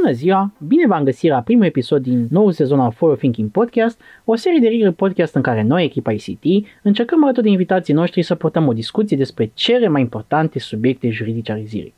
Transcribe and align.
Bună 0.00 0.12
ziua! 0.12 0.52
Bine 0.66 0.86
v-am 0.86 1.04
găsit 1.04 1.30
la 1.30 1.40
primul 1.40 1.64
episod 1.64 2.02
din 2.02 2.26
nou 2.30 2.50
sezon 2.50 2.80
al 2.80 2.92
Forward 2.92 3.20
Thinking 3.20 3.50
Podcast, 3.50 4.00
o 4.24 4.34
serie 4.34 4.58
de 4.58 4.68
rigări 4.68 4.94
podcast 4.94 5.34
în 5.34 5.42
care 5.42 5.62
noi, 5.62 5.84
echipa 5.84 6.12
ICT, 6.12 6.66
încercăm 6.82 7.24
alături 7.24 7.44
de 7.44 7.50
invitații 7.50 7.94
noștri 7.94 8.22
să 8.22 8.34
purtăm 8.34 8.66
o 8.66 8.72
discuție 8.72 9.16
despre 9.16 9.50
cele 9.54 9.88
mai 9.88 10.00
importante 10.00 10.58
subiecte 10.58 11.10
juridice 11.10 11.52
ale 11.52 11.62
zilei. 11.64 11.94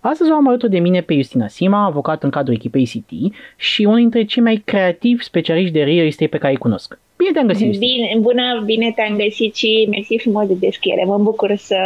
Astăzi 0.00 0.30
o 0.30 0.34
am 0.34 0.48
alături 0.48 0.70
de 0.70 0.78
mine 0.78 1.00
pe 1.00 1.14
Justina 1.14 1.48
Sima, 1.48 1.84
avocat 1.84 2.22
în 2.22 2.30
cadrul 2.30 2.54
echipei 2.54 2.82
ICT 2.82 3.34
și 3.56 3.84
unul 3.84 3.98
dintre 3.98 4.24
cei 4.24 4.42
mai 4.42 4.62
creativi 4.64 5.24
specialiști 5.24 5.72
de 5.72 5.82
real 5.82 6.06
estate 6.06 6.26
pe 6.26 6.38
care 6.38 6.52
îi 6.52 6.58
cunosc. 6.58 6.98
Bine 7.18 7.30
te-am 7.32 7.46
găsit, 7.46 7.66
Justina. 7.66 7.92
Bine, 7.94 8.20
bună, 8.20 8.62
bine 8.64 8.92
te-am 8.94 9.16
găsit 9.16 9.54
și 9.54 9.86
mersi 9.90 10.18
frumos 10.18 10.46
de 10.46 10.54
descriere. 10.54 11.04
Mă 11.04 11.18
bucur 11.18 11.56
să 11.56 11.76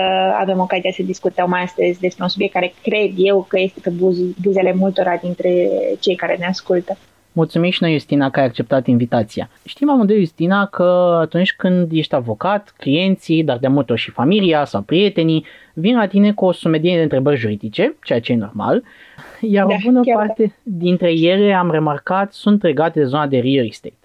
avem 0.41 0.59
ocazia 0.61 0.91
să 0.91 1.03
discutăm 1.03 1.53
astăzi 1.53 2.01
despre 2.01 2.23
un 2.23 2.29
subiect 2.29 2.53
care 2.53 2.75
cred 2.83 3.11
eu 3.17 3.47
că 3.49 3.61
este 3.61 3.81
pe 3.83 3.91
buz- 3.91 4.37
buzele 4.43 4.73
multora 4.75 5.19
dintre 5.23 5.69
cei 6.01 6.15
care 6.15 6.37
ne 6.39 6.47
ascultă. 6.47 6.97
Mulțumim 7.33 7.71
și 7.71 7.83
noi, 7.83 7.93
Justina, 7.93 8.31
că 8.31 8.41
ai 8.41 8.47
acceptat 8.47 8.87
invitația. 8.87 9.51
Știm 9.65 9.91
amândoi, 9.91 10.19
Justina, 10.19 10.67
că 10.67 11.19
atunci 11.21 11.55
când 11.57 11.93
ești 11.93 12.15
avocat, 12.15 12.75
clienții, 12.79 13.45
dar 13.45 13.59
de 13.59 13.69
multe 13.69 13.93
ori 13.93 14.01
și 14.01 14.11
familia 14.11 14.65
sau 14.65 14.81
prietenii, 14.81 15.45
vin 15.75 15.97
la 15.97 16.07
tine 16.07 16.33
cu 16.33 16.45
o 16.45 16.53
sumedenie 16.53 16.97
de 16.97 17.03
întrebări 17.03 17.39
juridice, 17.39 17.97
ceea 18.05 18.21
ce 18.21 18.33
e 18.33 18.37
normal, 18.37 18.83
iar 19.41 19.67
Da, 19.67 19.75
o 19.75 19.77
bună 19.85 20.01
chiar 20.01 20.17
parte 20.17 20.57
dintre 20.63 21.13
ele, 21.13 21.53
am 21.53 21.71
remarcat, 21.71 22.33
sunt 22.33 22.63
legate 22.63 22.99
de 22.99 23.05
zona 23.05 23.27
de 23.27 23.39
real 23.39 23.67
estate. 23.67 23.97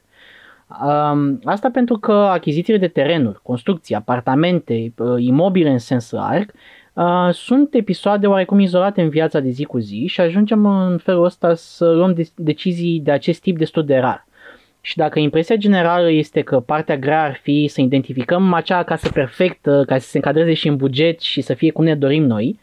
Um, 0.68 1.40
asta 1.44 1.70
pentru 1.70 1.98
că 1.98 2.12
achizițiile 2.12 2.80
de 2.80 2.88
terenuri, 2.88 3.40
construcții, 3.44 3.96
apartamente, 3.96 4.94
uh, 4.98 5.16
imobile 5.18 5.70
în 5.70 5.78
sens 5.78 6.12
larg, 6.12 6.52
uh, 6.94 7.30
sunt 7.32 7.74
episoade 7.74 8.28
oarecum 8.28 8.60
izolate 8.60 9.02
în 9.02 9.10
viața 9.10 9.40
de 9.40 9.50
zi 9.50 9.64
cu 9.64 9.78
zi 9.78 10.06
și 10.08 10.22
ajungem 10.22 10.66
în 10.66 10.98
felul 10.98 11.24
ăsta 11.24 11.54
să 11.56 11.92
luăm 11.92 12.14
de- 12.14 12.30
decizii 12.36 13.00
de 13.00 13.12
acest 13.12 13.42
tip 13.42 13.58
destul 13.58 13.86
de 13.86 13.98
rar. 13.98 14.28
Și 14.82 14.98
dacă 14.98 15.20
impresia 15.20 15.56
generală 15.56 16.12
este 16.12 16.42
că 16.42 16.60
partea 16.60 16.98
grea 16.98 17.24
ar 17.24 17.40
fi 17.42 17.68
să 17.68 17.82
identificăm 17.82 18.54
acea 18.54 18.84
casă 18.84 19.10
perfectă, 19.10 19.84
ca 19.88 19.98
să 19.98 20.08
se 20.10 20.18
încadreze 20.18 20.54
și 20.54 20.68
în 20.68 20.76
buget 20.76 21.20
și 21.20 21.42
să 21.42 21.54
fie 21.54 21.72
cum 21.72 21.84
ne 21.84 21.96
dorim 21.96 22.24
noi, 22.24 22.60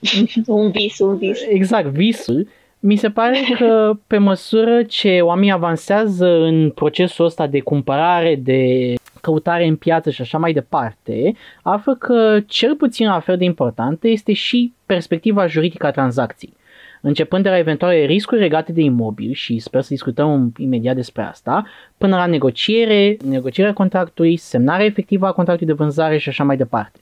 Un 0.46 0.70
vis, 0.70 0.98
un 0.98 1.16
vis. 1.16 1.40
exact, 1.48 1.86
visul, 1.86 2.48
mi 2.86 2.96
se 2.96 3.10
pare 3.10 3.38
că 3.58 3.92
pe 4.06 4.18
măsură 4.18 4.82
ce 4.82 5.20
oamenii 5.20 5.52
avansează 5.52 6.26
în 6.26 6.70
procesul 6.70 7.24
ăsta 7.24 7.46
de 7.46 7.60
cumpărare, 7.60 8.34
de 8.34 8.94
căutare 9.20 9.66
în 9.66 9.76
piață 9.76 10.10
și 10.10 10.20
așa 10.20 10.38
mai 10.38 10.52
departe, 10.52 11.34
află 11.62 11.94
că 11.94 12.40
cel 12.46 12.76
puțin 12.76 13.06
la 13.06 13.20
fel 13.20 13.36
de 13.36 13.44
importantă 13.44 14.08
este 14.08 14.32
și 14.32 14.72
perspectiva 14.86 15.46
juridică 15.46 15.86
a 15.86 15.90
tranzacției. 15.90 16.52
Începând 17.00 17.42
de 17.42 17.48
la 17.48 17.58
eventuale 17.58 18.04
riscuri 18.04 18.40
legate 18.40 18.72
de 18.72 18.80
imobil 18.80 19.32
și 19.32 19.58
sper 19.58 19.80
să 19.80 19.88
discutăm 19.90 20.52
imediat 20.56 20.94
despre 20.94 21.22
asta, 21.22 21.66
până 21.98 22.16
la 22.16 22.26
negociere, 22.26 23.16
negocierea 23.24 23.72
contractului, 23.72 24.36
semnarea 24.36 24.86
efectivă 24.86 25.26
a 25.26 25.32
contractului 25.32 25.74
de 25.74 25.82
vânzare 25.82 26.18
și 26.18 26.28
așa 26.28 26.44
mai 26.44 26.56
departe. 26.56 27.00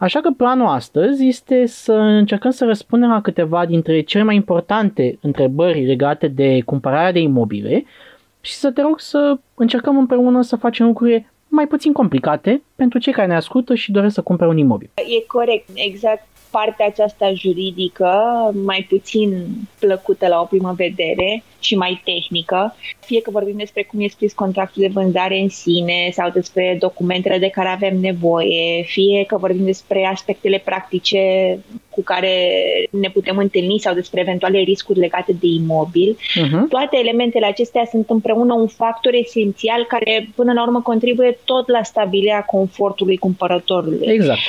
Așa 0.00 0.20
că 0.20 0.30
planul 0.30 0.66
astăzi 0.66 1.26
este 1.26 1.66
să 1.66 1.92
încercăm 1.92 2.50
să 2.50 2.64
răspundem 2.64 3.08
la 3.08 3.20
câteva 3.20 3.66
dintre 3.66 4.00
cele 4.00 4.22
mai 4.22 4.34
importante 4.34 5.18
întrebări 5.20 5.84
legate 5.84 6.28
de 6.28 6.62
cumpărarea 6.64 7.12
de 7.12 7.18
imobile 7.18 7.84
și 8.40 8.52
să 8.52 8.70
te 8.70 8.82
rog 8.82 9.00
să 9.00 9.38
încercăm 9.54 9.98
împreună 9.98 10.42
să 10.42 10.56
facem 10.56 10.86
lucruri 10.86 11.26
mai 11.48 11.66
puțin 11.66 11.92
complicate 11.92 12.62
pentru 12.76 12.98
cei 12.98 13.12
care 13.12 13.26
ne 13.26 13.34
ascultă 13.34 13.74
și 13.74 13.92
doresc 13.92 14.14
să 14.14 14.22
cumpere 14.22 14.50
un 14.50 14.56
imobil. 14.56 14.90
E 14.94 15.26
corect, 15.26 15.68
exact 15.74 16.26
partea 16.50 16.86
aceasta 16.86 17.32
juridică, 17.32 18.10
mai 18.64 18.86
puțin 18.88 19.46
plăcută 19.78 20.28
la 20.28 20.40
o 20.40 20.44
primă 20.44 20.74
vedere 20.76 21.42
și 21.60 21.76
mai 21.76 22.00
tehnică, 22.04 22.76
fie 23.00 23.20
că 23.20 23.30
vorbim 23.30 23.56
despre 23.56 23.82
cum 23.82 24.00
e 24.00 24.08
scris 24.08 24.32
contractul 24.32 24.82
de 24.82 24.88
vânzare 24.88 25.38
în 25.38 25.48
sine 25.48 26.10
sau 26.12 26.30
despre 26.30 26.76
documentele 26.80 27.38
de 27.38 27.48
care 27.48 27.68
avem 27.68 27.96
nevoie, 28.00 28.82
fie 28.82 29.24
că 29.24 29.36
vorbim 29.36 29.64
despre 29.64 30.08
aspectele 30.12 30.62
practice 30.64 31.18
cu 31.90 32.02
care 32.02 32.32
ne 32.90 33.10
putem 33.10 33.36
întâlni 33.36 33.78
sau 33.78 33.94
despre 33.94 34.20
eventuale 34.20 34.58
riscuri 34.58 34.98
legate 34.98 35.32
de 35.32 35.46
imobil, 35.46 36.16
Uh-huh. 36.40 36.68
toate 36.68 36.96
elementele 36.96 37.46
acestea 37.46 37.84
sunt 37.90 38.10
împreună 38.10 38.54
un 38.54 38.66
factor 38.66 39.14
esențial 39.14 39.84
care 39.88 40.28
până 40.34 40.52
la 40.52 40.62
urmă 40.62 40.80
contribuie 40.80 41.38
tot 41.44 41.68
la 41.68 41.82
stabilirea 41.82 42.42
confortului 42.42 43.16
cumpărătorului. 43.16 44.06
Exact. 44.06 44.40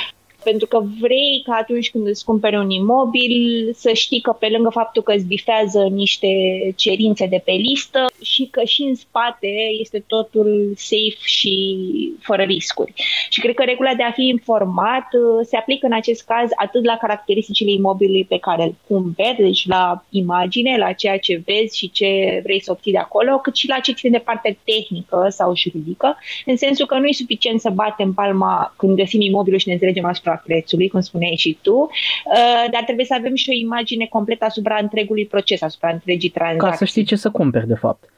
Pentru 0.44 0.68
că 0.68 0.84
vrei 1.00 1.42
ca 1.46 1.54
atunci 1.62 1.92
când 1.92 2.08
îți 2.08 2.26
cumperi 2.26 2.56
un 2.58 2.70
imobil 2.70 3.70
să 3.74 3.94
știi 3.94 4.22
că 4.22 4.32
pe 4.32 4.48
lângă 4.48 4.70
faptul 4.70 5.02
că 5.02 5.14
îți 5.14 5.26
bifează 5.26 5.80
niște 5.80 6.28
cerințe 6.76 7.26
de 7.26 7.42
pe 7.46 7.52
listă 7.52 8.06
și 8.22 8.48
că 8.52 8.64
și 8.64 8.82
în 8.82 8.96
spate 8.96 9.48
este 9.80 10.04
totul 10.08 10.74
safe 10.76 11.22
și 11.24 11.78
fără 12.20 12.44
riscuri. 12.44 12.94
Și 13.30 13.40
cred 13.40 13.56
că 13.56 13.64
regula 13.64 13.94
de 13.94 14.04
a 14.04 14.12
fi 14.12 14.28
informat 14.28 15.08
uh, 15.14 15.46
se 15.46 15.58
aplică 15.58 15.86
în 15.86 15.94
acest 15.94 16.26
caz 16.26 16.50
atât 16.56 16.86
la 16.86 16.98
caracteristicile 16.98 17.72
imobilului 17.72 18.26
pe 18.26 18.38
care 18.38 18.64
îl 18.64 18.76
cumperi, 18.88 19.36
deci 19.38 19.68
la 19.68 20.04
imagine, 20.10 20.78
la 20.78 20.92
ceea 20.92 21.18
ce 21.18 21.42
vezi 21.46 21.78
și 21.78 21.92
ce 21.92 22.40
vrei 22.44 22.62
să 22.62 22.72
obții 22.72 22.92
de 22.92 22.98
acolo, 22.98 23.38
cât 23.38 23.56
și 23.56 23.68
la 23.68 23.80
ce 23.80 23.94
ține 23.94 24.18
de 24.18 24.24
partea 24.24 24.58
tehnică 24.64 25.28
sau 25.30 25.56
juridică, 25.56 26.18
în 26.46 26.58
sensul 26.58 26.86
că 26.86 26.98
nu 26.98 27.06
e 27.06 27.12
suficient 27.14 27.60
să 27.60 27.70
batem 27.70 28.14
palma 28.14 28.74
când 28.78 28.96
găsim 28.96 29.22
imobilul 29.22 29.60
și 29.60 29.68
ne 29.68 29.74
înțelegem 29.74 30.06
asupra 30.06 30.42
prețului, 30.46 30.90
cum 30.90 31.02
spuneai 31.02 31.36
și 31.38 31.58
tu, 31.62 31.76
uh, 31.76 32.66
dar 32.72 32.84
trebuie 32.84 33.06
să 33.06 33.14
avem 33.18 33.36
și 33.36 33.50
o 33.50 33.54
imagine 33.54 34.06
completă 34.06 34.46
asupra 34.46 34.78
întregului 34.82 35.26
proces, 35.26 35.62
asupra 35.62 35.90
întregii 35.90 36.30
tranzacții. 36.30 36.70
Ca 36.70 36.76
să 36.76 36.86
știi 36.86 37.04
ce 37.04 37.16
să 37.16 37.30
cumperi, 37.30 37.68
de 37.68 37.76
fapt. 37.76 38.11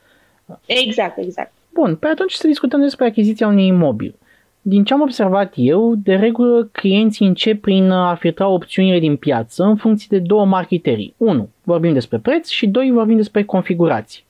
Exact, 0.66 1.18
exact. 1.18 1.52
Bun, 1.74 1.96
pe 1.96 2.08
atunci 2.08 2.32
să 2.32 2.48
discutăm 2.48 2.82
despre 2.82 3.06
achiziția 3.06 3.48
unui 3.48 3.66
imobil. 3.66 4.16
Din 4.62 4.84
ce 4.84 4.94
am 4.94 5.02
observat 5.02 5.54
eu, 5.56 5.94
de 5.96 6.16
regulă 6.16 6.70
clienții 6.72 7.28
încep 7.28 7.62
prin 7.62 7.90
a 7.90 8.16
filtra 8.16 8.48
opțiunile 8.48 9.00
din 9.00 9.16
piață 9.16 9.64
în 9.64 9.76
funcție 9.76 10.08
de 10.10 10.24
două 10.26 10.46
mari 10.46 10.68
criterii. 10.68 11.14
1. 11.18 11.50
Vorbim 11.64 11.94
despre 11.94 12.18
preț 12.18 12.50
și 12.50 12.68
2. 12.68 12.92
Vorbim 12.92 13.16
despre 13.16 13.44
configurații. 13.44 14.24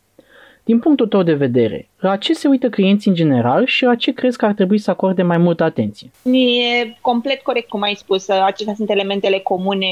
Din 0.66 0.80
punctul 0.80 1.08
tău 1.08 1.24
de 1.24 1.34
vedere, 1.34 1.90
la 2.00 2.16
ce 2.16 2.34
se 2.34 2.48
uită 2.48 2.70
clienții 2.70 3.10
în 3.10 3.16
general 3.16 3.66
și 3.66 3.84
la 3.84 3.96
ce 3.96 4.12
crezi 4.12 4.38
că 4.38 4.46
ar 4.46 4.54
trebui 4.54 4.78
să 4.78 4.92
acorde 4.92 5.24
mai 5.24 5.38
multă 5.38 5.64
atenție? 5.64 6.12
E 6.24 6.96
complet 7.02 7.42
corect 7.42 7.68
cum 7.68 7.82
ai 7.82 7.94
spus. 7.94 8.30
Acestea 8.30 8.74
sunt 8.74 8.90
elementele 8.90 9.40
comune 9.40 9.88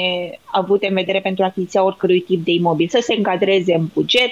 avute 0.45 0.87
în 0.87 0.93
vedere 0.93 1.19
pentru 1.19 1.43
achiziția 1.43 1.83
oricărui 1.83 2.19
tip 2.19 2.43
de 2.45 2.51
imobil. 2.51 2.87
Să 2.87 2.99
se 3.01 3.13
încadreze 3.17 3.73
în 3.73 3.85
buget 3.93 4.31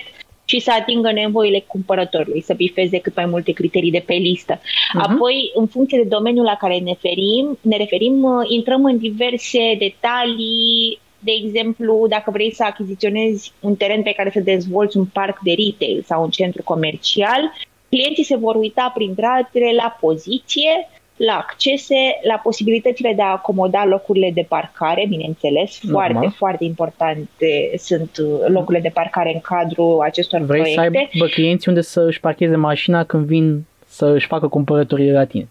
și 0.50 0.60
să 0.60 0.72
atingă 0.80 1.12
nevoile 1.12 1.64
cumpărătorului, 1.68 2.42
să 2.42 2.54
bifeze 2.54 3.00
cât 3.00 3.16
mai 3.16 3.26
multe 3.26 3.52
criterii 3.52 3.92
de 3.92 4.04
pe 4.06 4.14
listă. 4.14 4.60
Mhm. 4.94 5.12
Apoi, 5.12 5.52
în 5.54 5.68
funcție 5.68 5.98
de 5.98 6.08
domeniul 6.08 6.46
la 6.46 6.56
care 6.56 6.78
ne 6.78 6.92
referim, 6.92 7.58
ne 7.62 7.78
referim, 7.78 8.24
uh, 8.24 8.46
intrăm 8.48 8.86
în 8.86 8.98
diverse 8.98 9.76
detalii 9.80 11.00
de 11.22 11.32
exemplu, 11.44 12.06
dacă 12.10 12.32
vrei 12.32 12.54
să 12.54 12.64
achiziționezi 12.64 13.52
un 13.60 13.76
teren 13.76 14.02
pe 14.02 14.14
care 14.18 14.30
să 14.34 14.40
dezvolți 14.40 14.98
un 14.98 15.06
parc 15.06 15.40
de 15.40 15.54
retail 15.58 16.04
sau 16.06 16.24
un 16.24 16.30
centru 16.30 16.64
comercial, 16.64 17.54
clienții 17.90 18.24
se 18.24 18.36
vor 18.36 18.56
uita 18.56 18.92
printre 18.94 19.26
altele 19.26 19.72
la 19.76 19.98
poziție, 20.00 20.90
la 21.28 21.34
accese, 21.34 21.96
la 22.28 22.36
posibilitățile 22.44 23.14
de 23.14 23.22
a 23.22 23.32
acomoda 23.32 23.86
locurile 23.86 24.32
de 24.34 24.46
parcare, 24.48 25.06
bineînțeles, 25.10 25.80
Normal. 25.82 26.12
foarte, 26.12 26.36
foarte 26.38 26.64
importante 26.64 27.72
sunt 27.78 28.18
uh, 28.18 28.48
locurile 28.48 28.82
de 28.82 28.92
parcare 28.94 29.34
în 29.34 29.40
cadrul 29.40 30.02
acestor 30.02 30.40
Vrei 30.40 30.66
să 30.66 30.82
proiecte. 30.82 31.10
aibă 31.14 31.26
clienții 31.26 31.72
unde 31.72 31.82
să 31.82 32.02
își 32.08 32.20
parcheze 32.20 32.56
mașina 32.56 33.04
când 33.04 33.26
vin 33.26 33.66
să 33.86 34.06
își 34.06 34.28
facă 34.28 34.48
cumpărăturile 34.48 35.12
la 35.12 35.26
tine. 35.26 35.48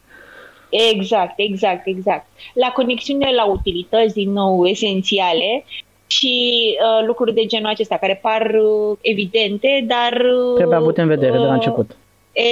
Exact, 0.95 1.33
exact, 1.37 1.87
exact. 1.87 2.27
La 2.55 2.73
conexiune 2.75 3.35
la 3.35 3.45
utilități, 3.47 4.15
din 4.15 4.33
nou, 4.33 4.67
esențiale 4.67 5.65
și 6.07 6.63
uh, 6.81 7.07
lucruri 7.07 7.35
de 7.35 7.45
genul 7.45 7.69
acesta, 7.69 7.97
care 7.97 8.19
par 8.23 8.43
uh, 8.43 8.97
evidente, 9.01 9.85
dar... 9.87 10.13
Uh, 10.13 10.55
Trebuie 10.57 10.77
avut 10.77 10.97
în 10.97 11.07
vedere 11.07 11.33
de 11.33 11.39
la 11.39 11.47
uh, 11.47 11.53
început. 11.53 11.97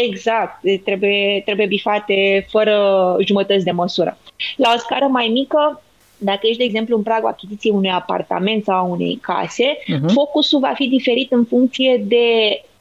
Exact, 0.04 0.60
trebuie, 0.84 1.42
trebuie 1.44 1.66
bifate 1.66 2.46
fără 2.50 3.16
jumătăți 3.26 3.64
de 3.64 3.70
măsură. 3.70 4.18
La 4.56 4.72
o 4.74 4.78
scară 4.78 5.04
mai 5.04 5.28
mică, 5.32 5.82
dacă 6.18 6.40
ești, 6.42 6.58
de 6.58 6.64
exemplu, 6.64 6.96
în 6.96 7.02
pragul 7.02 7.28
achiziției 7.28 7.72
unui 7.72 7.90
apartament 7.90 8.64
sau 8.64 8.74
a 8.76 8.82
unei 8.82 9.18
case, 9.22 9.78
Mhm. 9.86 10.08
focusul 10.08 10.60
va 10.60 10.72
fi 10.74 10.88
diferit 10.88 11.32
în 11.32 11.44
funcție 11.44 12.02
de 12.06 12.24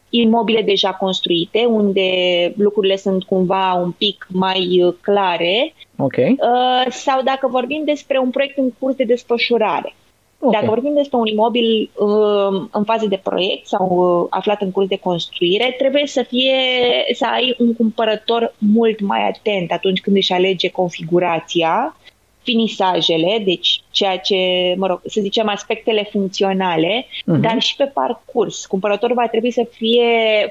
imobile 0.09 0.61
deja 0.61 0.91
construite, 0.91 1.65
unde 1.65 2.09
lucrurile 2.57 2.95
sunt 2.95 3.23
cumva 3.23 3.73
un 3.73 3.91
pic 3.91 4.27
mai 4.29 4.81
uh, 4.83 4.93
clare, 5.01 5.73
Ok. 5.97 6.13
uh, 6.17 6.91
sau 6.91 7.21
dacă 7.23 7.47
vorbim 7.47 7.81
despre 7.85 8.17
un 8.17 8.29
proiect 8.29 8.57
în 8.57 8.71
curs 8.79 8.95
de 8.95 9.03
desfășurare. 9.03 9.93
Ok. 10.39 10.51
Dacă 10.51 10.65
vorbim 10.65 10.93
despre 10.93 11.17
un 11.17 11.25
imobil 11.25 11.89
uh, 11.93 12.67
în 12.71 12.83
fază 12.83 13.05
de 13.07 13.19
proiect 13.23 13.67
sau 13.67 13.87
uh, 13.87 14.27
aflat 14.29 14.61
în 14.61 14.71
curs 14.71 14.87
de 14.87 14.97
construire, 14.97 15.75
trebuie 15.77 16.07
să 16.07 16.23
fie 16.23 16.55
să 17.13 17.25
ai 17.33 17.55
un 17.59 17.73
cumpărător 17.75 18.53
mult 18.57 18.99
mai 18.99 19.27
atent 19.27 19.71
atunci 19.71 20.01
când 20.01 20.15
își 20.15 20.33
alege 20.33 20.69
configurația 20.69 21.95
finisajele, 22.45 23.41
deci 23.45 23.81
ceea 23.91 24.17
ce, 24.17 24.37
mă 24.77 24.87
rog, 24.87 25.01
să 25.05 25.21
zicem 25.21 25.49
aspectele 25.49 26.07
funcționale, 26.11 27.05
uh-huh. 27.05 27.39
dar 27.39 27.61
și 27.61 27.75
pe 27.75 27.91
parcurs. 27.93 28.65
Cumpărătorul 28.65 29.15
va 29.15 29.27
trebui 29.27 29.51
să 29.51 29.67
fie 29.71 30.07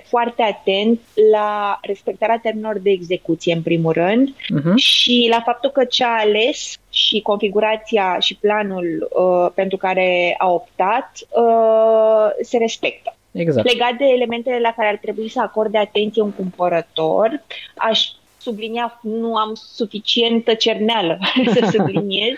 foarte 0.09 0.43
atent 0.43 1.01
la 1.33 1.79
respectarea 1.83 2.41
termenilor 2.43 2.79
de 2.79 2.91
execuție, 2.91 3.55
în 3.55 3.63
primul 3.63 3.93
rând, 3.93 4.29
uh-huh. 4.29 4.75
și 4.77 5.27
la 5.31 5.41
faptul 5.45 5.71
că 5.71 5.85
ce 5.85 6.05
a 6.05 6.21
ales 6.21 6.77
și 6.91 7.21
configurația 7.21 8.17
și 8.21 8.37
planul 8.37 9.09
uh, 9.11 9.51
pentru 9.55 9.77
care 9.77 10.35
a 10.39 10.51
optat 10.51 11.11
uh, 11.31 12.27
se 12.43 12.59
respectă. 12.59 13.17
Exact. 13.33 13.73
Legat 13.73 13.93
de 13.93 14.05
elementele 14.05 14.61
la 14.61 14.73
care 14.77 14.89
ar 14.89 14.99
trebui 15.01 15.29
să 15.29 15.41
acorde 15.41 15.79
atenție 15.79 16.23
un 16.23 16.33
cumpărător, 16.33 17.43
aș 17.77 18.09
sublinia, 18.45 19.01
nu 19.03 19.37
am 19.37 19.53
suficientă 19.55 20.55
cerneală 20.55 21.19
să 21.55 21.69
subliniez, 21.71 22.35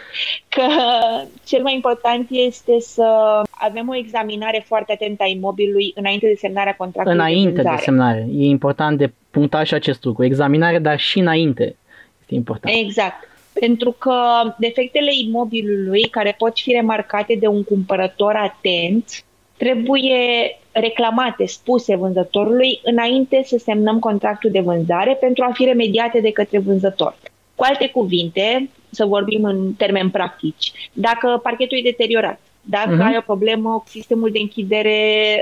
că 0.49 0.67
cel 1.45 1.63
mai 1.63 1.75
important 1.75 2.27
este 2.31 2.81
să 2.81 3.07
avem 3.51 3.89
o 3.89 3.97
examinare 3.97 4.65
foarte 4.67 4.93
atentă 4.93 5.23
a 5.23 5.27
imobilului 5.27 5.93
înainte 5.95 6.27
de 6.27 6.35
semnarea 6.35 6.75
contractului 6.77 7.19
Înainte 7.19 7.63
de, 7.63 7.69
de 7.71 7.83
semnare. 7.83 8.27
E 8.33 8.45
important 8.45 8.99
de 8.99 9.13
punctat 9.31 9.67
și 9.67 9.75
acest 9.75 10.05
lucru. 10.05 10.25
Examinare, 10.25 10.79
dar 10.79 10.99
și 10.99 11.19
înainte. 11.19 11.77
Este 12.21 12.35
important. 12.35 12.75
Exact. 12.77 13.29
Pentru 13.53 13.91
că 13.99 14.15
defectele 14.59 15.11
imobilului, 15.25 16.03
care 16.03 16.35
pot 16.39 16.59
fi 16.59 16.73
remarcate 16.73 17.37
de 17.41 17.47
un 17.47 17.65
cumpărător 17.65 18.35
atent, 18.35 19.25
trebuie 19.57 20.59
reclamate, 20.81 21.47
spuse 21.47 21.97
vânzătorului 21.97 22.81
înainte 22.83 23.43
să 23.45 23.57
semnăm 23.59 23.99
contractul 23.99 24.51
de 24.51 24.61
vânzare 24.61 25.15
pentru 25.21 25.45
a 25.49 25.53
fi 25.53 25.65
remediate 25.65 26.21
de 26.21 26.31
către 26.33 26.59
vânzător. 26.59 27.17
Cu 27.55 27.65
alte 27.65 27.89
cuvinte, 27.89 28.71
să 28.91 29.05
vorbim 29.05 29.45
în 29.45 29.73
termeni 29.73 30.11
practici, 30.11 30.73
dacă 30.93 31.41
parchetul 31.43 31.79
e 31.79 31.91
deteriorat, 31.91 32.41
dacă 32.61 32.97
uh-huh. 32.97 33.07
ai 33.07 33.17
o 33.17 33.21
problemă 33.21 33.71
cu 33.71 33.89
sistemul 33.89 34.31
de 34.31 34.39
închidere 34.39 34.99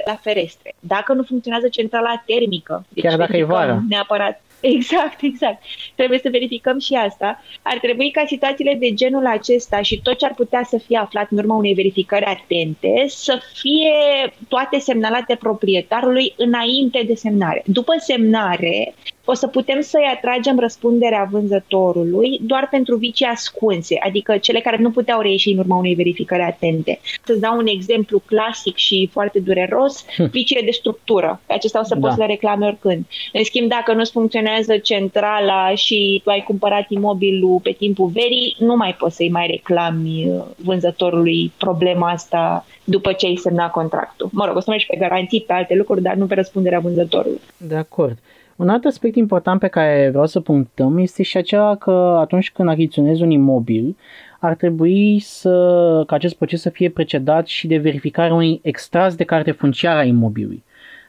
la 0.06 0.14
ferestre, 0.14 0.75
dacă 0.81 1.12
nu 1.12 1.22
funcționează 1.22 1.69
centrala 1.69 2.22
termică, 2.26 2.84
deci 2.88 3.04
chiar 3.04 3.16
dacă 3.16 3.36
e 3.36 3.44
vară. 3.44 3.82
Neapărat 3.88 4.42
Exact, 4.72 5.22
exact. 5.22 5.62
Trebuie 5.94 6.19
să 6.19 6.28
verificăm 6.31 6.78
și 6.78 6.94
asta. 6.94 7.43
Ar 7.62 7.78
trebui 7.78 8.11
ca 8.11 8.25
situațiile 8.26 8.76
de 8.81 8.94
genul 8.94 9.26
acesta 9.26 9.82
și 9.82 10.00
tot 10.02 10.19
ce 10.19 10.25
ar 10.25 10.34
putea 10.34 10.62
să 10.62 10.78
fie 10.78 10.99
aflat 10.99 11.31
în 11.31 11.38
urma 11.38 11.56
unei 11.56 11.75
verificări 11.75 12.25
atente 12.25 13.05
să 13.06 13.40
fie 13.55 13.93
toate 14.49 14.78
semnalate 14.78 15.34
proprietarului 15.34 16.34
înainte 16.37 17.02
de 17.06 17.14
semnare. 17.14 17.62
După 17.66 17.93
semnare, 17.99 18.94
o 19.25 19.34
să 19.34 19.46
putem 19.46 19.81
să-i 19.81 20.12
atragem 20.14 20.58
răspunderea 20.58 21.28
vânzătorului 21.31 22.38
doar 22.43 22.69
pentru 22.70 22.96
vicii 22.96 23.26
ascunse, 23.26 23.96
adică 24.00 24.38
cele 24.38 24.60
care 24.60 24.76
nu 24.76 24.90
puteau 24.90 25.20
reieși 25.20 25.50
în 25.50 25.58
urma 25.58 25.76
unei 25.76 25.94
verificări 25.94 26.43
atente. 26.43 27.00
Să-ți 27.25 27.40
dau 27.40 27.56
un 27.56 27.67
exemplu 27.67 28.19
clasic 28.19 28.76
și 28.76 29.08
foarte 29.12 29.38
dureros, 29.38 30.05
hm. 30.17 30.31
viciile 30.31 30.62
de 30.64 30.70
structură. 30.70 31.40
Acestea 31.46 31.81
o 31.81 31.84
să 31.84 31.94
da. 31.94 32.06
poți 32.06 32.19
le 32.19 32.26
reclame 32.26 32.67
oricând. 32.67 33.05
În 33.32 33.44
schimb, 33.44 33.69
dacă 33.69 33.93
nu-ți 33.93 34.12
funcționează 34.12 34.53
centrala 34.82 35.74
și 35.74 36.20
tu 36.24 36.30
ai 36.30 36.42
cumpărat 36.46 36.86
imobilul 36.88 37.60
pe 37.62 37.70
timpul 37.70 38.06
verii, 38.06 38.56
nu 38.58 38.76
mai 38.76 38.94
poți 38.98 39.16
să-i 39.16 39.30
mai 39.30 39.46
reclami 39.46 40.28
uh, 40.28 40.44
vânzătorului 40.56 41.52
problema 41.58 42.10
asta 42.10 42.64
după 42.84 43.12
ce 43.12 43.26
ai 43.26 43.36
semnat 43.36 43.70
contractul. 43.70 44.28
Mă 44.32 44.46
rog, 44.46 44.56
o 44.56 44.60
să 44.60 44.70
mergi 44.70 44.86
pe 44.86 44.96
garanții, 44.96 45.44
pe 45.46 45.52
alte 45.52 45.74
lucruri, 45.74 46.02
dar 46.02 46.14
nu 46.14 46.26
pe 46.26 46.34
răspunderea 46.34 46.78
vânzătorului. 46.78 47.40
De 47.56 47.76
acord. 47.76 48.18
Un 48.56 48.68
alt 48.68 48.84
aspect 48.84 49.16
important 49.16 49.60
pe 49.60 49.68
care 49.68 50.08
vreau 50.10 50.26
să 50.26 50.40
punctăm 50.40 50.98
este 50.98 51.22
și 51.22 51.36
acela 51.36 51.76
că 51.76 52.16
atunci 52.20 52.50
când 52.50 52.68
achiziționezi 52.68 53.22
un 53.22 53.30
imobil, 53.30 53.96
ar 54.38 54.54
trebui 54.54 55.18
să, 55.18 55.50
ca 56.06 56.14
acest 56.14 56.34
proces 56.34 56.60
să 56.60 56.70
fie 56.70 56.90
precedat 56.90 57.46
și 57.46 57.66
de 57.66 57.76
verificarea 57.76 58.34
unui 58.34 58.60
extras 58.62 59.14
de 59.14 59.24
carte 59.24 59.50
funciară 59.50 59.98
a 59.98 60.04
imobilului. 60.04 60.64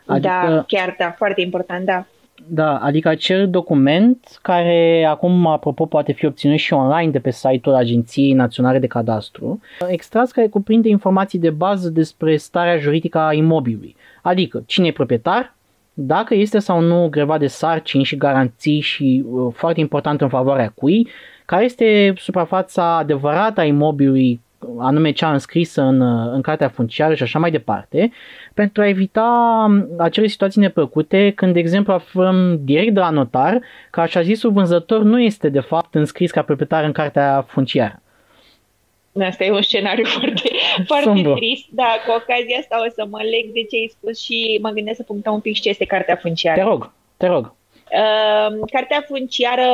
Da, 0.05 0.13
adică, 0.13 0.53
da, 0.55 0.63
chiar 0.67 0.95
da, 0.97 1.11
foarte 1.11 1.41
important, 1.41 1.85
da. 1.85 2.05
Da, 2.47 2.77
adică 2.77 3.09
acel 3.09 3.49
document 3.49 4.39
care 4.41 5.05
acum, 5.09 5.47
apropo, 5.47 5.85
poate 5.85 6.11
fi 6.11 6.25
obținut 6.25 6.57
și 6.57 6.73
online 6.73 7.11
de 7.11 7.19
pe 7.19 7.31
site-ul 7.31 7.75
Agenției 7.75 8.33
Naționale 8.33 8.79
de 8.79 8.87
Cadastru, 8.87 9.59
extras 9.87 10.31
care 10.31 10.47
cuprinde 10.47 10.89
informații 10.89 11.39
de 11.39 11.49
bază 11.49 11.89
despre 11.89 12.37
starea 12.37 12.77
juridică 12.77 13.17
a 13.17 13.33
imobilului, 13.33 13.95
adică 14.21 14.63
cine 14.65 14.87
e 14.87 14.91
proprietar, 14.91 15.55
dacă 15.93 16.35
este 16.35 16.59
sau 16.59 16.79
nu 16.79 17.07
grevat 17.09 17.39
de 17.39 17.47
sarcini 17.47 18.03
și 18.03 18.17
garanții 18.17 18.79
și 18.79 19.23
uh, 19.29 19.53
foarte 19.53 19.79
important 19.79 20.21
în 20.21 20.29
favoarea 20.29 20.71
cui, 20.75 21.07
care 21.45 21.63
este 21.63 22.13
suprafața 22.17 22.97
adevărată 22.97 23.61
a 23.61 23.65
imobilului 23.65 24.41
anume 24.79 25.11
cea 25.11 25.31
înscrisă 25.31 25.81
în, 25.81 26.01
uh, 26.01 26.31
în 26.33 26.41
cartea 26.41 26.69
funciară 26.69 27.15
și 27.15 27.23
așa 27.23 27.39
mai 27.39 27.51
departe, 27.51 28.11
pentru 28.53 28.81
a 28.81 28.87
evita 28.87 29.65
um, 29.67 29.87
acele 29.97 30.27
situații 30.27 30.61
neplăcute 30.61 31.31
când, 31.35 31.53
de 31.53 31.59
exemplu, 31.59 31.93
aflăm 31.93 32.59
direct 32.63 32.93
de 32.93 32.99
la 32.99 33.09
notar 33.09 33.61
că 33.89 34.01
așa 34.01 34.21
zisul 34.21 34.51
vânzător 34.51 35.03
nu 35.03 35.21
este 35.21 35.49
de 35.49 35.59
fapt 35.59 35.95
înscris 35.95 36.31
ca 36.31 36.41
proprietar 36.41 36.83
în 36.83 36.91
cartea 36.91 37.45
funciară. 37.47 37.99
Asta 39.23 39.43
e 39.43 39.51
un 39.51 39.61
scenariu 39.61 40.05
foarte, 40.05 40.49
foarte 40.87 41.31
trist, 41.35 41.65
da, 41.69 41.95
cu 42.05 42.11
ocazia 42.11 42.57
asta 42.59 42.83
o 42.87 42.89
să 42.89 43.05
mă 43.09 43.19
leg 43.21 43.53
de 43.53 43.63
ce 43.69 43.75
ai 43.75 43.93
spus 43.97 44.23
și 44.23 44.59
mă 44.61 44.69
gândesc 44.69 44.97
să 44.97 45.03
punctăm 45.03 45.33
un 45.33 45.39
pic 45.39 45.59
ce 45.59 45.69
este 45.69 45.85
cartea 45.85 46.15
funciară. 46.15 46.61
Te 46.61 46.67
rog, 46.67 46.91
te 47.17 47.27
rog. 47.27 47.53
Uh, 47.91 48.67
cartea 48.71 49.03
funciară, 49.07 49.67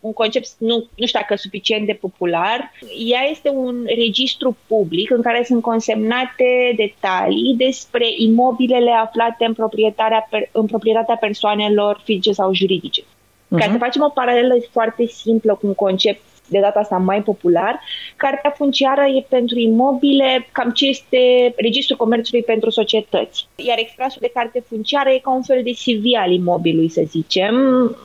un 0.00 0.12
concept 0.12 0.48
nu, 0.58 0.76
nu 0.94 1.06
știu 1.06 1.20
dacă 1.20 1.36
suficient 1.36 1.86
de 1.86 1.92
popular, 1.92 2.72
ea 3.06 3.20
este 3.30 3.48
un 3.48 3.84
registru 3.86 4.56
public 4.66 5.10
în 5.10 5.22
care 5.22 5.44
sunt 5.44 5.62
consemnate 5.62 6.72
detalii 6.76 7.54
despre 7.56 8.06
imobilele 8.16 8.90
aflate 8.90 9.44
în, 9.44 9.54
proprietatea, 9.54 10.28
în 10.52 10.66
proprietatea 10.66 11.16
persoanelor 11.16 12.00
fizice 12.04 12.32
sau 12.32 12.54
juridice. 12.54 13.02
Uh-huh. 13.02 13.58
Ca 13.58 13.64
să 13.64 13.70
mhm. 13.70 13.78
facem 13.78 14.02
o 14.02 14.08
paralelă 14.08 14.54
foarte 14.70 15.06
simplă 15.06 15.54
cu 15.54 15.66
un 15.66 15.74
concept 15.74 16.22
de 16.48 16.58
data 16.60 16.78
asta 16.80 16.96
mai 16.96 17.22
popular. 17.22 17.80
Cartea 18.16 18.50
funciară 18.56 19.02
e 19.02 19.26
pentru 19.28 19.58
imobile, 19.58 20.48
cam 20.52 20.70
ce 20.70 20.86
este 20.86 21.52
Registrul 21.56 21.96
Comerțului 21.96 22.42
pentru 22.42 22.70
Societăți. 22.70 23.48
Iar 23.56 23.78
extrasul 23.78 24.18
de 24.20 24.30
carte 24.34 24.64
funciară 24.68 25.10
e 25.10 25.18
ca 25.18 25.34
un 25.34 25.42
fel 25.42 25.60
de 25.64 25.70
CV 25.70 26.04
al 26.18 26.30
imobilului, 26.30 26.88
să 26.88 27.02
zicem. 27.06 27.54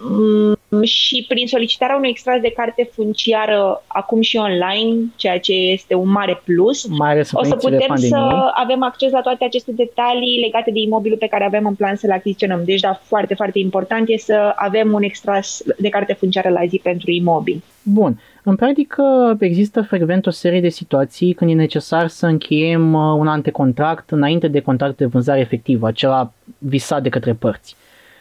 Mm, 0.02 0.84
și 0.84 1.26
prin 1.28 1.48
solicitarea 1.48 1.96
unui 1.96 2.10
extras 2.10 2.42
de 2.42 2.52
carte 2.56 2.90
funciară 2.94 3.84
acum 3.88 4.22
și 4.22 4.38
online, 4.38 4.98
ceea 5.16 5.40
ce 5.40 5.54
este 5.54 5.94
un 5.94 6.10
mare 6.10 6.42
plus, 6.46 6.88
mai 6.88 7.20
o 7.20 7.44
să 7.44 7.56
putem 7.56 7.96
să 7.96 8.52
avem 8.54 8.84
acces 8.84 9.12
la 9.12 9.22
toate 9.22 9.46
aceste 9.46 9.72
detalii 9.72 10.40
legate 10.40 10.72
de 10.72 10.80
imobilul 10.80 11.18
pe 11.18 11.28
care 11.28 11.46
avem 11.46 11.66
în 11.66 11.76
plan 11.76 11.96
să-l 11.96 12.12
achiziționăm. 12.12 12.62
Deci, 12.66 12.80
da, 12.80 13.02
foarte, 13.04 13.34
foarte 13.34 13.60
important 13.60 14.10
e 14.10 14.18
să 14.18 14.54
avem 14.56 14.94
un 14.94 15.04
extras 15.04 15.64
de 15.78 15.90
carte 15.90 16.14
funciară 16.14 16.50
la 16.50 16.66
zi 16.66 16.80
pentru 16.84 17.12
imobil. 17.12 17.62
Bun. 17.84 18.20
În 18.44 18.56
practică 18.56 19.36
există 19.40 19.82
frecvent 19.82 20.26
o 20.26 20.30
serie 20.30 20.62
de 20.62 20.70
situații 20.70 21.34
când 21.34 21.52
e 21.52 21.54
necesar 21.54 22.08
să 22.08 22.26
încheiem 22.26 22.94
uh, 22.94 23.16
un 23.18 23.28
antecontract 23.28 24.12
înainte 24.12 24.48
de 24.48 24.60
contract 24.60 24.98
de 24.98 25.06
vânzare 25.06 25.40
efectivă, 25.40 25.88
acela 25.88 26.34
visat 26.58 27.04
de 27.04 27.10
către 27.10 27.34
părți. 27.34 27.76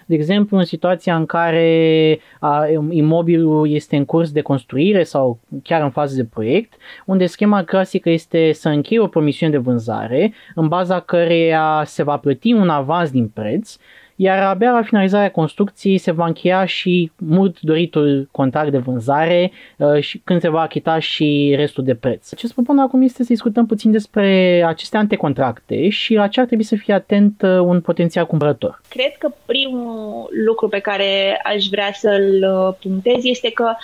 De 0.06 0.14
exemplu, 0.14 0.56
în 0.56 0.64
situația 0.64 1.16
în 1.16 1.26
care 1.26 2.18
a, 2.38 2.66
imobilul 2.90 3.70
este 3.70 3.96
în 3.96 4.04
curs 4.04 4.30
de 4.30 4.40
construire 4.40 5.02
sau 5.02 5.38
chiar 5.62 5.82
în 5.82 5.90
fază 5.90 6.16
de 6.16 6.24
proiect, 6.24 6.72
unde 7.06 7.26
schema 7.26 7.64
clasică 7.64 8.10
este 8.10 8.52
să 8.52 8.68
încheie 8.68 9.00
o 9.00 9.06
promisiune 9.06 9.52
de 9.52 9.58
vânzare, 9.58 10.32
în 10.54 10.68
baza 10.68 11.00
căreia 11.00 11.82
se 11.86 12.02
va 12.02 12.16
plăti 12.16 12.52
un 12.52 12.68
avans 12.68 13.10
din 13.10 13.28
preț 13.28 13.76
iar 14.22 14.42
abia 14.42 14.70
la 14.70 14.82
finalizarea 14.82 15.30
construcției 15.30 15.98
se 15.98 16.10
va 16.10 16.26
încheia 16.26 16.64
și 16.64 17.10
mult 17.16 17.60
doritul 17.60 18.28
contract 18.30 18.70
de 18.70 18.78
vânzare 18.78 19.52
uh, 19.76 20.00
și 20.00 20.20
când 20.24 20.40
se 20.40 20.48
va 20.48 20.60
achita 20.60 20.98
și 20.98 21.54
restul 21.56 21.84
de 21.84 21.94
preț. 21.94 22.34
Ce 22.34 22.48
propun 22.54 22.78
acum 22.78 23.02
este 23.02 23.22
să 23.22 23.32
discutăm 23.32 23.66
puțin 23.66 23.90
despre 23.90 24.62
aceste 24.66 24.96
antecontracte 24.96 25.88
și 25.88 26.14
la 26.14 26.26
ce 26.26 26.40
ar 26.40 26.46
trebui 26.46 26.64
să 26.64 26.76
fie 26.76 26.94
atent 26.94 27.42
uh, 27.42 27.50
un 27.50 27.80
potențial 27.80 28.26
cumpărător. 28.26 28.80
Cred 28.88 29.16
că 29.18 29.30
primul 29.46 30.28
lucru 30.46 30.68
pe 30.68 30.78
care 30.78 31.40
aș 31.44 31.66
vrea 31.66 31.90
să-l 31.92 32.66
uh, 32.68 32.74
punctez 32.80 33.24
este 33.24 33.50
că 33.50 33.74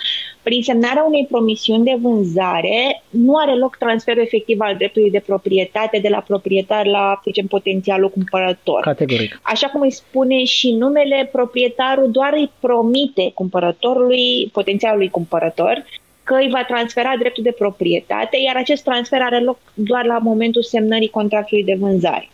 prin 0.43 0.63
semnarea 0.63 1.03
unei 1.03 1.27
promisiuni 1.29 1.83
de 1.83 1.97
vânzare 2.01 3.03
nu 3.09 3.35
are 3.35 3.55
loc 3.55 3.75
transferul 3.77 4.21
efectiv 4.21 4.59
al 4.59 4.75
dreptului 4.75 5.11
de 5.11 5.23
proprietate 5.25 5.99
de 5.99 6.07
la 6.09 6.23
proprietar 6.27 6.85
la, 6.85 7.19
zicem, 7.23 7.45
potențialul 7.45 8.09
cumpărător. 8.09 8.81
Categoric. 8.81 9.39
Așa 9.41 9.67
cum 9.67 9.81
îi 9.81 9.91
spune 10.27 10.43
și 10.43 10.71
numele, 10.71 11.29
proprietarul 11.31 12.11
doar 12.11 12.33
îi 12.33 12.51
promite 12.59 13.31
cumpărătorului, 13.33 14.49
potențialului 14.51 15.09
cumpărător, 15.09 15.85
că 16.23 16.35
îi 16.35 16.49
va 16.49 16.63
transfera 16.63 17.13
dreptul 17.19 17.43
de 17.43 17.51
proprietate, 17.51 18.37
iar 18.45 18.55
acest 18.55 18.83
transfer 18.83 19.21
are 19.21 19.39
loc 19.39 19.57
doar 19.73 20.05
la 20.05 20.17
momentul 20.17 20.63
semnării 20.63 21.09
contractului 21.09 21.63
de 21.63 21.75
vânzare. 21.79 22.29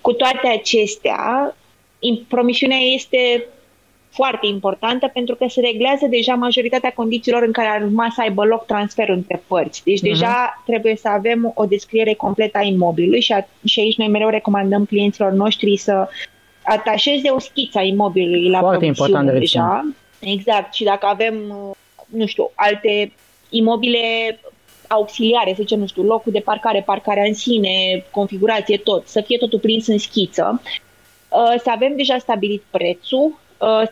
Cu 0.00 0.12
toate 0.12 0.48
acestea, 0.48 1.56
promisiunea 2.28 2.78
este 2.78 3.46
foarte 4.10 4.46
importantă 4.46 5.10
pentru 5.12 5.34
că 5.34 5.46
se 5.48 5.60
reglează 5.60 6.06
deja 6.10 6.34
majoritatea 6.34 6.92
condițiilor 6.92 7.42
în 7.42 7.52
care 7.52 7.68
ar 7.68 7.82
urma 7.82 8.08
să 8.14 8.20
aibă 8.20 8.44
loc 8.44 8.66
transferul 8.66 9.14
între 9.14 9.42
părți. 9.46 9.82
Deci 9.84 9.98
uh-huh. 9.98 10.02
deja 10.02 10.62
trebuie 10.66 10.96
să 10.96 11.08
avem 11.08 11.52
o 11.54 11.64
descriere 11.64 12.14
completă 12.14 12.58
a 12.58 12.62
imobilului 12.62 13.20
și, 13.20 13.32
a, 13.32 13.46
și 13.64 13.80
aici 13.80 13.96
noi 13.96 14.08
mereu 14.08 14.28
recomandăm 14.28 14.84
clienților 14.84 15.32
noștri 15.32 15.76
să 15.76 16.08
atașeze 16.62 17.28
o 17.28 17.38
schiță 17.38 17.78
a 17.78 17.82
imobilului 17.82 18.50
la 18.50 18.58
Foarte 18.58 18.84
important 18.84 19.30
de 19.30 19.38
deja. 19.38 19.86
Exact. 20.20 20.74
Și 20.74 20.84
dacă 20.84 21.06
avem, 21.06 21.34
nu 22.06 22.26
știu, 22.26 22.50
alte 22.54 23.12
imobile 23.48 24.38
auxiliare, 24.88 25.50
să 25.50 25.60
zicem, 25.60 25.78
nu 25.78 25.86
știu, 25.86 26.02
locul 26.02 26.32
de 26.32 26.40
parcare, 26.40 26.82
parcarea 26.86 27.24
în 27.24 27.34
sine, 27.34 28.04
configurație, 28.10 28.76
tot, 28.76 29.06
să 29.06 29.20
fie 29.20 29.38
totul 29.38 29.58
prins 29.58 29.86
în 29.86 29.98
schiță, 29.98 30.62
uh, 31.28 31.60
să 31.62 31.70
avem 31.70 31.96
deja 31.96 32.18
stabilit 32.18 32.62
prețul, 32.70 33.24
Uh, 33.24 33.41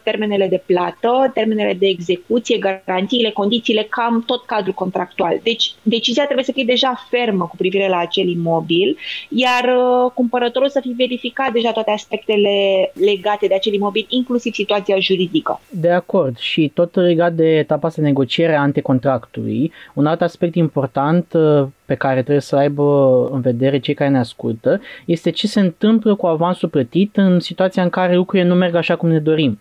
termenele 0.02 0.46
de 0.48 0.62
plată, 0.66 1.30
termenele 1.34 1.74
de 1.74 1.86
execuție, 1.86 2.58
garanțiile, 2.58 3.30
condițiile, 3.30 3.86
cam 3.90 4.22
tot 4.26 4.44
cadrul 4.44 4.74
contractual. 4.74 5.40
Deci 5.42 5.74
decizia 5.82 6.24
trebuie 6.24 6.44
să 6.44 6.52
fie 6.52 6.64
deja 6.64 7.06
fermă 7.10 7.44
cu 7.44 7.56
privire 7.56 7.88
la 7.88 7.98
acel 7.98 8.28
imobil, 8.28 8.98
iar 9.28 9.64
uh, 9.64 10.10
cumpărătorul 10.14 10.68
să 10.68 10.80
fie 10.82 10.94
verificat 10.96 11.52
deja 11.52 11.72
toate 11.72 11.90
aspectele 11.90 12.50
legate 12.92 13.46
de 13.46 13.54
acel 13.54 13.72
imobil, 13.72 14.06
inclusiv 14.08 14.52
situația 14.52 14.98
juridică. 14.98 15.60
De 15.70 15.90
acord 15.90 16.38
și 16.38 16.70
tot 16.74 16.94
legat 16.94 17.32
de 17.32 17.46
etapa 17.56 17.88
de 17.88 18.02
negociere 18.02 18.54
ante 18.54 18.80
contractului, 18.80 19.72
un 19.94 20.06
alt 20.06 20.22
aspect 20.22 20.54
important 20.54 21.32
uh, 21.32 21.66
pe 21.84 21.94
care 21.94 22.20
trebuie 22.20 22.40
să 22.40 22.56
aibă 22.56 23.28
în 23.32 23.40
vedere 23.40 23.78
cei 23.78 23.94
care 23.94 24.10
ne 24.10 24.18
ascultă 24.18 24.80
este 25.04 25.30
ce 25.30 25.46
se 25.46 25.60
întâmplă 25.60 26.14
cu 26.14 26.26
avansul 26.26 26.68
plătit 26.68 27.16
în 27.16 27.40
situația 27.40 27.82
în 27.82 27.88
care 27.88 28.14
lucrurile 28.14 28.48
nu 28.48 28.54
merg 28.54 28.74
așa 28.74 28.96
cum 28.96 29.08
ne 29.08 29.18
dorim. 29.18 29.59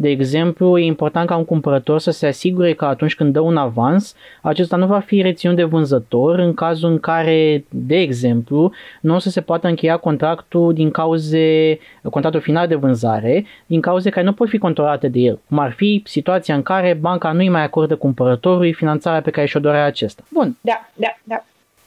De 0.00 0.08
exemplu, 0.08 0.78
e 0.78 0.84
important 0.84 1.28
ca 1.28 1.36
un 1.36 1.44
cumpărător 1.44 2.00
să 2.00 2.10
se 2.10 2.26
asigure 2.26 2.72
că 2.72 2.84
atunci 2.84 3.14
când 3.14 3.32
dă 3.32 3.40
un 3.40 3.56
avans, 3.56 4.14
acesta 4.42 4.76
nu 4.76 4.86
va 4.86 4.98
fi 4.98 5.22
reținut 5.22 5.56
de 5.56 5.64
vânzător 5.64 6.38
în 6.38 6.54
cazul 6.54 6.90
în 6.90 6.98
care, 6.98 7.64
de 7.68 7.96
exemplu, 7.96 8.72
nu 9.00 9.14
o 9.14 9.18
să 9.18 9.30
se 9.30 9.40
poată 9.40 9.68
încheia 9.68 9.96
contractul 9.96 10.74
din 10.74 10.90
cauze, 10.90 11.78
contractul 12.10 12.42
final 12.42 12.66
de 12.66 12.74
vânzare, 12.74 13.46
din 13.66 13.80
cauze 13.80 14.10
care 14.10 14.26
nu 14.26 14.32
pot 14.32 14.48
fi 14.48 14.58
controlate 14.58 15.08
de 15.08 15.18
el, 15.18 15.38
cum 15.48 15.58
ar 15.58 15.70
fi 15.72 16.02
situația 16.06 16.54
în 16.54 16.62
care 16.62 16.98
banca 17.00 17.32
nu 17.32 17.38
îi 17.38 17.48
mai 17.48 17.62
acordă 17.62 17.96
cumpărătorului 17.96 18.72
finanțarea 18.72 19.20
pe 19.20 19.30
care 19.30 19.46
și-o 19.46 19.60
dorea 19.60 19.84
acesta. 19.84 20.22
Bun. 20.32 20.56
Da, 20.60 20.88
da, 20.94 21.16
da. 21.24 21.44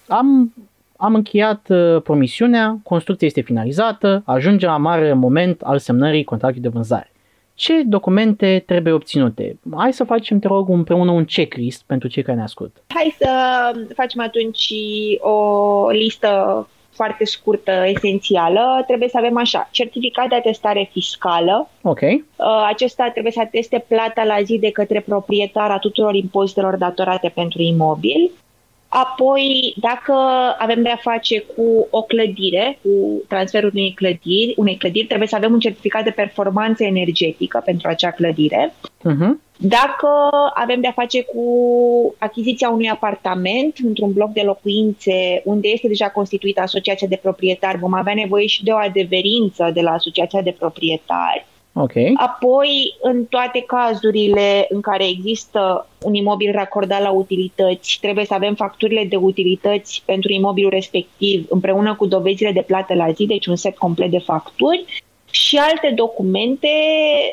Am 0.08 0.54
am 1.04 1.16
încheiat 1.16 1.68
uh, 1.70 2.02
promisiunea, 2.02 2.78
construcția 2.84 3.28
este 3.28 3.42
finalizată, 3.42 4.22
ajunge 4.26 4.66
la 4.66 4.78
mare 4.78 5.14
moment 5.14 5.62
al 5.62 5.80
semnării 5.80 6.24
contractului 6.24 6.70
de 6.70 6.74
vânzare. 6.74 7.12
Ce 7.62 7.84
documente 7.84 8.64
trebuie 8.66 8.94
obținute? 8.94 9.60
Hai 9.76 9.94
să 9.94 10.04
facem, 10.04 10.40
te 10.40 10.48
rog, 10.48 10.70
împreună 10.70 11.12
un 11.12 11.26
checklist 11.26 11.84
pentru 11.86 12.08
cei 12.08 12.24
care 12.24 12.38
ne 12.38 12.44
ascultă. 12.44 12.82
Hai 12.88 13.16
să 13.18 13.30
facem 13.96 14.22
atunci 14.22 14.74
o 15.20 15.90
listă 15.90 16.68
foarte 16.90 17.26
scurtă, 17.26 17.72
esențială, 17.86 18.84
trebuie 18.88 19.10
să 19.10 19.18
avem 19.18 19.38
așa, 19.38 19.70
certificat 19.72 20.30
de 20.30 20.36
atestare 20.36 20.90
fiscală. 20.92 21.70
Ok. 21.82 22.02
Uh, 22.02 22.22
acesta 22.68 23.10
trebuie 23.12 23.32
să 23.32 23.40
ateste 23.40 23.86
plata 23.88 24.24
la 24.24 24.42
zi 24.42 24.58
de 24.60 24.72
către 24.72 25.00
proprietar 25.00 25.72
a 25.72 25.78
tuturor 25.78 26.16
impozitelor 26.16 26.76
datorate 26.76 27.32
pentru 27.36 27.62
imobil. 27.62 28.32
Apoi, 28.94 29.74
dacă 29.78 30.14
avem 30.58 30.82
de-a 30.82 31.00
face 31.02 31.40
cu 31.40 31.88
o 31.90 32.02
clădire, 32.02 32.80
cu 32.84 33.24
transferul 33.28 33.72
unei 33.74 33.94
clădiri, 33.96 34.54
unei 34.56 34.78
clădiri, 34.78 35.06
trebuie 35.06 35.28
să 35.28 35.36
avem 35.36 35.54
un 35.54 35.60
certificat 35.60 36.04
de 36.04 36.10
performanță 36.10 36.84
energetică 36.84 37.62
pentru 37.66 37.88
acea 37.88 38.12
clădire. 38.12 38.74
Uh-huh. 39.00 39.30
Dacă 39.58 40.08
avem 40.54 40.82
de-a 40.82 40.92
face 40.92 41.24
cu 41.24 41.46
achiziția 42.18 42.70
unui 42.70 42.90
apartament 42.90 43.78
într-un 43.84 44.14
bloc 44.14 44.32
de 44.32 44.42
locuințe 44.42 45.42
unde 45.46 45.68
este 45.68 45.88
deja 45.88 46.10
constituită 46.10 46.62
asociația 46.62 47.08
de 47.08 47.20
proprietari, 47.22 47.78
vom 47.78 47.94
avea 47.94 48.14
nevoie 48.14 48.46
și 48.46 48.64
de 48.64 48.72
o 48.72 48.78
adeverință 48.78 49.72
de 49.74 49.82
la 49.82 49.92
asociația 49.92 50.42
de 50.42 50.56
proprietari. 50.60 51.46
Okay. 51.74 52.14
Apoi, 52.16 52.98
în 53.02 53.26
toate 53.26 53.64
cazurile 53.68 54.66
în 54.70 54.82
care 54.82 55.08
există 55.08 55.88
un 56.02 56.14
imobil 56.14 56.52
racordat 56.52 57.02
la 57.02 57.12
utilități, 57.12 57.98
trebuie 58.02 58.26
să 58.26 58.34
avem 58.34 58.56
facturile 58.56 59.06
de 59.06 59.16
utilități 59.16 60.04
pentru 60.06 60.32
imobilul 60.32 60.70
respectiv 60.70 61.46
împreună 61.50 61.96
cu 61.96 62.06
dovezile 62.06 62.52
de 62.52 62.64
plată 62.68 62.94
la 62.94 63.12
zi, 63.12 63.26
deci 63.26 63.46
un 63.46 63.56
set 63.56 63.78
complet 63.78 64.10
de 64.12 64.20
facturi 64.20 64.86
și 65.32 65.58
alte 65.58 65.94
documente, 65.96 66.68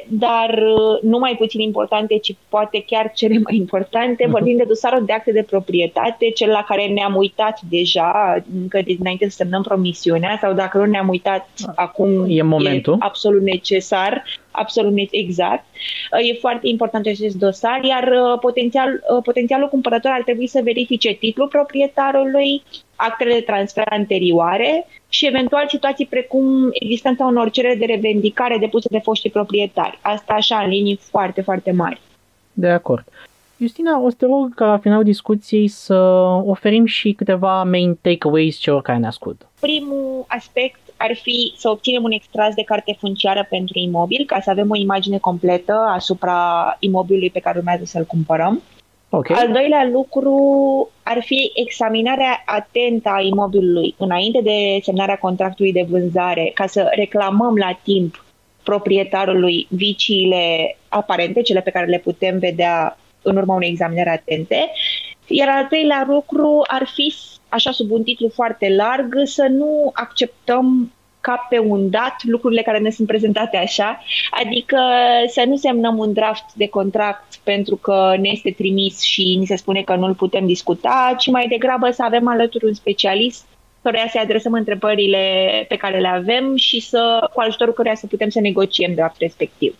dar 0.08 0.50
uh, 0.50 1.02
nu 1.02 1.18
mai 1.18 1.34
puțin 1.38 1.60
importante, 1.60 2.18
ci 2.18 2.34
poate 2.48 2.84
chiar 2.86 3.12
cele 3.14 3.38
mai 3.38 3.56
importante, 3.56 4.24
uh-huh. 4.24 4.30
vorbim 4.30 4.56
de 4.56 4.64
dosarul 4.68 5.04
de 5.04 5.12
acte 5.12 5.32
de 5.32 5.42
proprietate, 5.42 6.30
cel 6.30 6.48
la 6.48 6.64
care 6.68 6.86
ne-am 6.86 7.16
uitat 7.16 7.60
deja 7.68 8.42
încă 8.60 8.80
de 8.84 8.92
dinainte 8.92 9.28
să 9.28 9.36
semnăm 9.36 9.62
promisiunea 9.62 10.38
sau 10.40 10.52
dacă 10.52 10.78
nu 10.78 10.84
ne-am 10.84 11.08
uitat 11.08 11.48
uh, 11.66 11.72
acum 11.74 12.24
e, 12.28 12.42
momentul. 12.42 12.92
e 12.92 12.96
absolut 13.00 13.42
necesar 13.42 14.24
absolut 14.58 15.08
exact. 15.10 15.64
Uh, 16.12 16.28
e 16.28 16.38
foarte 16.40 16.68
important 16.68 17.06
acest 17.06 17.36
dosar, 17.36 17.84
iar 17.84 18.08
uh, 18.08 18.38
potențial, 18.40 18.88
uh, 18.88 19.22
potențialul 19.22 19.68
cumpărător 19.68 20.10
ar 20.10 20.22
trebui 20.22 20.46
să 20.46 20.60
verifice 20.64 21.12
titlul 21.12 21.48
proprietarului, 21.48 22.62
actele 22.96 23.32
de 23.32 23.40
transfer 23.40 23.86
anterioare 23.90 24.86
și 25.08 25.26
eventual 25.26 25.68
situații 25.68 26.06
precum 26.06 26.68
existența 26.72 27.24
unor 27.24 27.50
cereri 27.50 27.78
de 27.78 27.84
revendicare 27.84 28.58
depuse 28.58 28.88
de 28.90 28.98
foștii 28.98 29.30
proprietari. 29.30 29.98
Asta 30.02 30.32
așa 30.34 30.58
în 30.58 30.68
linii 30.68 30.98
foarte, 31.02 31.40
foarte 31.40 31.70
mari. 31.70 32.00
De 32.52 32.68
acord. 32.68 33.04
Justina, 33.60 34.00
o 34.00 34.10
să 34.10 34.16
te 34.18 34.26
rog 34.26 34.54
ca 34.54 34.66
la 34.66 34.78
finalul 34.78 35.04
discuției 35.04 35.68
să 35.68 35.94
oferim 36.46 36.84
și 36.86 37.12
câteva 37.12 37.62
main 37.62 37.98
takeaways 38.00 38.56
celor 38.56 38.82
care 38.82 38.98
ne 38.98 39.06
ascultă. 39.06 39.50
Primul 39.60 40.24
aspect 40.28 40.80
ar 40.98 41.14
fi 41.14 41.52
să 41.56 41.68
obținem 41.68 42.02
un 42.02 42.10
extras 42.10 42.54
de 42.54 42.62
carte 42.62 42.96
funciară 42.98 43.46
pentru 43.50 43.78
imobil, 43.78 44.24
ca 44.26 44.40
să 44.40 44.50
avem 44.50 44.70
o 44.70 44.76
imagine 44.76 45.18
completă 45.18 45.72
asupra 45.72 46.76
imobilului 46.78 47.30
pe 47.30 47.40
care 47.40 47.58
urmează 47.58 47.84
să-l 47.84 48.04
cumpărăm. 48.04 48.62
Okay. 49.10 49.36
Al 49.40 49.52
doilea 49.52 49.88
lucru 49.92 50.34
ar 51.02 51.22
fi 51.22 51.52
examinarea 51.54 52.42
atentă 52.46 53.08
a 53.08 53.20
imobilului 53.20 53.94
înainte 53.98 54.40
de 54.42 54.78
semnarea 54.82 55.18
contractului 55.18 55.72
de 55.72 55.86
vânzare, 55.88 56.50
ca 56.54 56.66
să 56.66 56.90
reclamăm 56.94 57.56
la 57.56 57.78
timp 57.82 58.24
proprietarului 58.62 59.66
viciile 59.70 60.76
aparente, 60.88 61.42
cele 61.42 61.60
pe 61.60 61.70
care 61.70 61.86
le 61.86 61.98
putem 61.98 62.38
vedea 62.38 62.98
în 63.22 63.36
urma 63.36 63.54
unei 63.54 63.68
examinări 63.68 64.08
atente. 64.08 64.70
Iar 65.26 65.48
al 65.48 65.64
treilea 65.64 66.04
lucru 66.08 66.64
ar 66.66 66.86
fi 66.94 67.14
așa 67.48 67.70
sub 67.70 67.90
un 67.90 68.02
titlu 68.02 68.28
foarte 68.28 68.74
larg, 68.74 69.14
să 69.24 69.46
nu 69.50 69.90
acceptăm 69.94 70.92
ca 71.20 71.46
pe 71.48 71.58
un 71.58 71.90
dat 71.90 72.14
lucrurile 72.22 72.62
care 72.62 72.78
ne 72.78 72.90
sunt 72.90 73.06
prezentate 73.06 73.56
așa, 73.56 74.02
adică 74.30 74.78
să 75.28 75.44
nu 75.46 75.56
semnăm 75.56 75.98
un 75.98 76.12
draft 76.12 76.44
de 76.54 76.68
contract 76.68 77.36
pentru 77.42 77.76
că 77.76 78.14
ne 78.20 78.28
este 78.28 78.50
trimis 78.50 79.00
și 79.00 79.36
ni 79.38 79.46
se 79.46 79.56
spune 79.56 79.82
că 79.82 79.94
nu-l 79.94 80.14
putem 80.14 80.46
discuta, 80.46 81.14
ci 81.18 81.26
mai 81.26 81.46
degrabă 81.48 81.90
să 81.90 82.02
avem 82.02 82.28
alături 82.28 82.64
un 82.64 82.74
specialist 82.74 83.46
căruia 83.82 84.08
să 84.10 84.18
adresăm 84.22 84.52
întrebările 84.52 85.24
pe 85.68 85.76
care 85.76 86.00
le 86.00 86.08
avem 86.08 86.56
și 86.56 86.80
să, 86.80 87.28
cu 87.34 87.40
ajutorul 87.40 87.74
căruia 87.74 87.94
să 87.94 88.06
putem 88.06 88.28
să 88.28 88.40
negociem 88.40 88.94
draft 88.94 89.16
respectiv. 89.18 89.74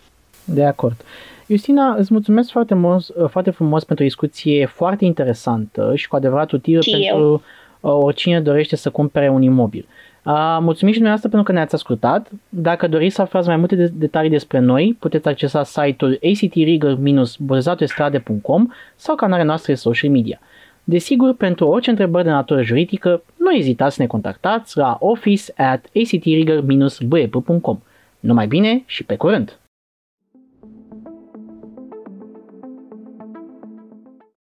De 0.45 0.65
acord. 0.65 1.01
Justina, 1.47 1.95
îți 1.95 2.13
mulțumesc 2.13 2.51
foarte, 2.51 2.73
mult, 2.73 3.05
foarte 3.29 3.49
frumos 3.49 3.83
pentru 3.83 4.03
o 4.03 4.07
discuție 4.07 4.65
foarte 4.65 5.05
interesantă 5.05 5.91
și 5.95 6.07
cu 6.07 6.15
adevărat 6.15 6.51
utilă 6.51 6.81
și 6.81 6.91
pentru 6.91 7.19
eu. 7.19 7.41
Uh, 7.79 7.91
oricine 7.91 8.41
dorește 8.41 8.75
să 8.75 8.89
cumpere 8.89 9.29
un 9.29 9.41
imobil. 9.41 9.87
Uh, 10.23 10.57
mulțumim 10.61 10.93
și 10.93 10.99
dumneavoastră 10.99 11.29
pentru 11.29 11.47
că 11.47 11.51
ne-ați 11.51 11.75
ascultat. 11.75 12.29
Dacă 12.49 12.87
doriți 12.87 13.15
să 13.15 13.21
aflați 13.21 13.47
mai 13.47 13.57
multe 13.57 13.75
de- 13.75 13.91
detalii 13.93 14.29
despre 14.29 14.59
noi, 14.59 14.97
puteți 14.99 15.27
accesa 15.27 15.63
site-ul 15.63 16.19
actrigger-bozatoestrade.com 16.23 18.67
sau 18.95 19.15
canalele 19.15 19.47
noastre 19.47 19.73
social 19.73 20.11
media. 20.11 20.39
Desigur, 20.83 21.35
pentru 21.35 21.67
orice 21.67 21.89
întrebări 21.89 22.23
de 22.23 22.29
natură 22.29 22.61
juridică, 22.61 23.23
nu 23.37 23.51
ezitați 23.51 23.95
să 23.95 24.01
ne 24.01 24.07
contactați 24.07 24.77
la 24.77 24.97
office 24.99 25.53
at 25.57 25.85
actrigger-bep.com. 25.95 27.79
Numai 28.19 28.47
bine 28.47 28.83
și 28.85 29.03
pe 29.03 29.15
curând! 29.15 29.59